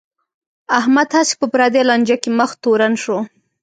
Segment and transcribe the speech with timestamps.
[0.79, 3.17] احمد هسې په پردی لانجه کې مخ تورن شو.